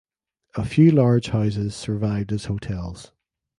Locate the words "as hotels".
2.31-3.11